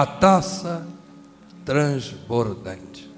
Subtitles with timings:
[0.00, 0.86] a taça
[1.64, 3.10] transbordante.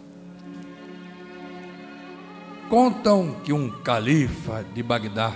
[2.71, 5.35] Contam que um califa de Bagdá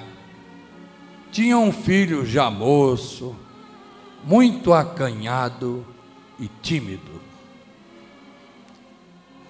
[1.30, 3.36] tinha um filho já moço,
[4.25, 5.85] muito acanhado
[6.40, 7.21] e tímido.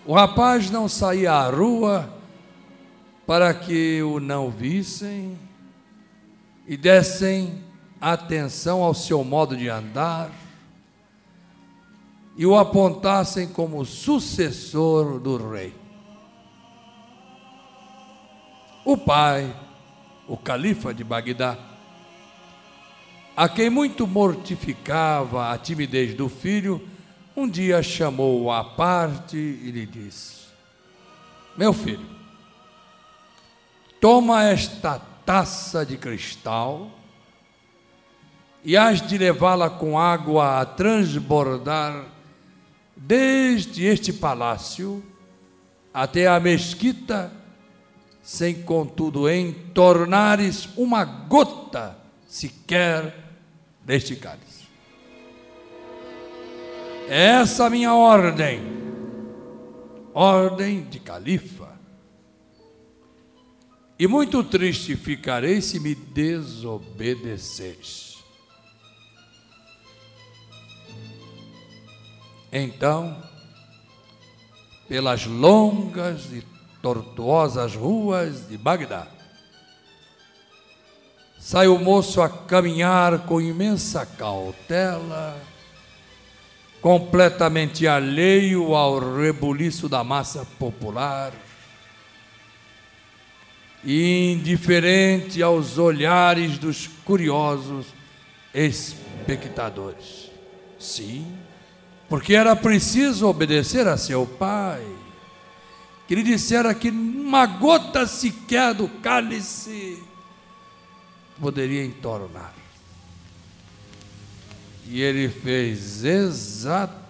[0.04, 2.12] O rapaz não saía à rua
[3.24, 5.38] para que o não vissem
[6.66, 7.62] e dessem
[8.00, 10.43] atenção ao seu modo de andar
[12.36, 15.74] e o apontassem como sucessor do rei.
[18.84, 19.54] O pai,
[20.26, 21.56] o califa de Bagdá,
[23.36, 26.86] a quem muito mortificava a timidez do filho,
[27.36, 30.44] um dia chamou-o à parte e lhe disse:
[31.56, 32.06] Meu filho,
[34.00, 36.91] toma esta taça de cristal
[38.62, 42.13] e hás de levá-la com água a transbordar
[42.97, 45.05] desde este palácio
[45.92, 47.33] até a mesquita,
[48.23, 53.15] sem contudo entornares uma gota sequer
[53.84, 54.65] deste cálice.
[57.09, 58.62] É essa minha ordem,
[60.15, 61.75] ordem de califa.
[63.98, 68.13] E muito triste ficarei se me desobedeceres.
[72.56, 73.20] Então,
[74.88, 76.41] pelas longas e
[76.80, 79.08] tortuosas ruas de Bagdá,
[81.36, 85.36] sai o moço a caminhar com imensa cautela,
[86.80, 91.32] completamente alheio ao rebuliço da massa popular,
[93.84, 97.86] indiferente aos olhares dos curiosos
[98.54, 100.31] espectadores.
[100.78, 101.36] Sim,
[102.14, 104.86] porque era preciso obedecer a seu pai,
[106.06, 110.00] que lhe dissera que uma gota sequer do cálice
[111.41, 112.54] poderia entornar.
[114.86, 117.03] E ele fez exatamente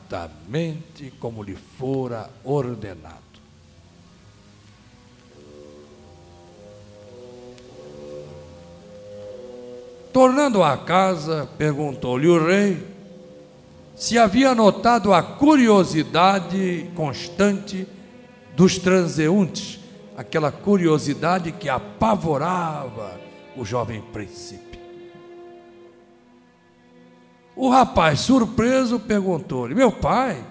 [1.20, 3.18] como lhe fora ordenado.
[10.10, 12.93] Tornando à casa, perguntou-lhe o rei
[13.94, 17.86] se havia notado a curiosidade constante
[18.56, 19.80] dos transeuntes,
[20.16, 23.20] aquela curiosidade que apavorava
[23.56, 24.78] o jovem príncipe.
[27.56, 30.44] O rapaz, surpreso, perguntou-lhe: Meu pai,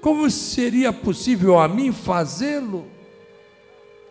[0.00, 2.86] como seria possível a mim fazê-lo,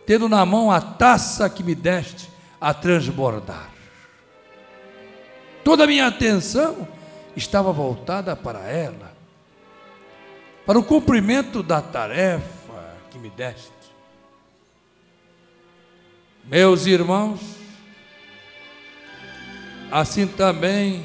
[0.06, 3.70] tendo na mão a taça que me deste a transbordar?
[5.62, 6.88] Toda a minha atenção
[7.36, 9.12] estava voltada para ela,
[10.64, 13.72] para o cumprimento da tarefa que me deste.
[16.44, 17.40] Meus irmãos,
[19.90, 21.04] assim também,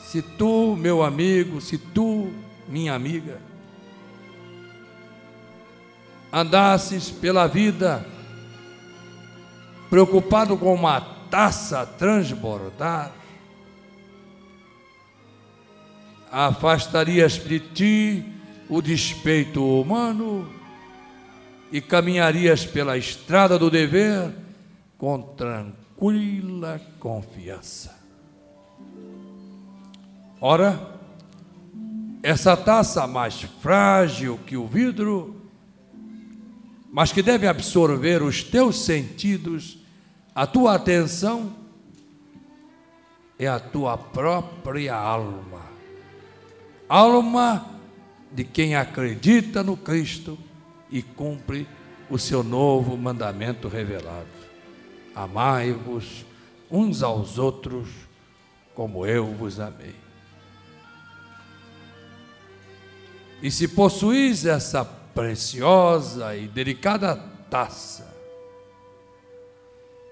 [0.00, 2.32] se tu, meu amigo, se tu,
[2.68, 3.40] minha amiga,
[6.32, 8.06] andasses pela vida
[9.88, 11.86] preocupado com uma taça a
[16.30, 18.24] afastarias de ti
[18.68, 20.48] o despeito humano
[21.72, 24.32] e caminharias pela estrada do dever
[24.96, 27.98] com tranquila confiança.
[30.40, 30.98] Ora,
[32.22, 35.36] essa taça mais frágil que o vidro,
[36.92, 39.78] mas que deve absorver os teus sentidos,
[40.34, 41.54] a tua atenção,
[43.38, 45.69] é a tua própria alma
[46.90, 47.70] alma
[48.32, 50.36] de quem acredita no Cristo
[50.90, 51.68] e cumpre
[52.10, 54.26] o seu novo mandamento revelado.
[55.14, 56.26] Amai-vos
[56.68, 57.88] uns aos outros
[58.74, 59.94] como eu vos amei.
[63.40, 67.16] E se possuís essa preciosa e delicada
[67.48, 68.10] taça,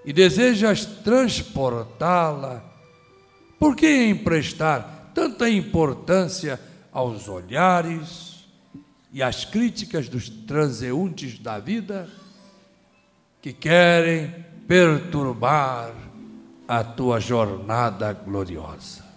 [0.05, 2.63] e desejas transportá-la,
[3.59, 6.59] por que emprestar tanta importância
[6.91, 8.45] aos olhares
[9.11, 12.09] e às críticas dos transeuntes da vida
[13.41, 15.93] que querem perturbar
[16.67, 19.09] a tua jornada gloriosa.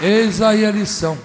[0.00, 1.16] Eis aí a lição.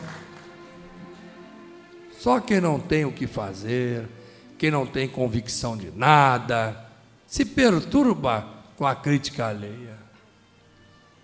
[2.20, 4.08] Só quem não tem o que fazer,
[4.56, 6.87] quem não tem convicção de nada,
[7.28, 8.48] se perturba
[8.78, 9.98] com a crítica alheia.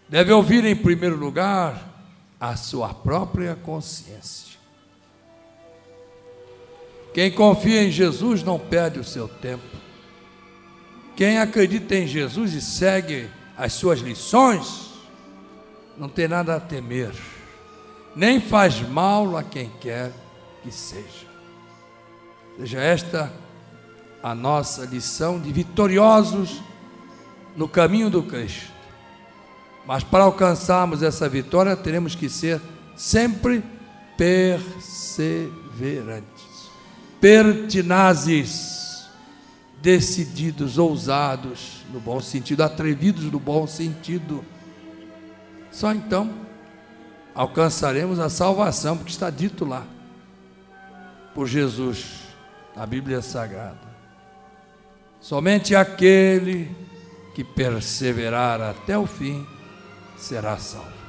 [0.09, 1.91] Deve ouvir em primeiro lugar
[2.39, 4.59] a sua própria consciência.
[7.13, 9.63] Quem confia em Jesus não perde o seu tempo.
[11.15, 14.89] Quem acredita em Jesus e segue as suas lições,
[15.95, 17.13] não tem nada a temer,
[18.15, 20.11] nem faz mal a quem quer
[20.63, 21.27] que seja.
[22.57, 23.31] Seja esta
[24.23, 26.63] a nossa lição de vitoriosos
[27.57, 28.71] no caminho do Cristo.
[29.85, 32.61] Mas para alcançarmos essa vitória, teremos que ser
[32.95, 33.61] sempre
[34.17, 36.71] perseverantes,
[37.19, 39.09] pertinazes,
[39.81, 44.45] decididos, ousados, no bom sentido, atrevidos no bom sentido.
[45.69, 46.33] Só então
[47.35, 49.85] alcançaremos a salvação, porque está dito lá
[51.35, 52.21] por Jesus
[52.73, 53.92] na Bíblia Sagrada.
[55.23, 56.69] Somente aquele
[57.33, 59.47] que perseverar até o fim
[60.17, 61.02] será salvo.